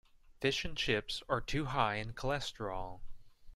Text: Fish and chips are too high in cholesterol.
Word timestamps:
Fish 0.39 0.65
and 0.65 0.75
chips 0.75 1.21
are 1.29 1.39
too 1.39 1.65
high 1.65 1.97
in 1.97 2.13
cholesterol. 2.13 3.01